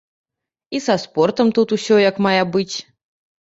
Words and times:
І 0.77 0.79
са 0.85 0.95
спортам 1.03 1.51
тут 1.59 1.75
усё, 1.77 1.95
як 2.09 2.17
мае 2.29 2.41
быць. 2.57 2.75